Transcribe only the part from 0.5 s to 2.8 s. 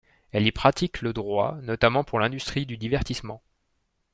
pratique le droit, notamment pour l'industrie du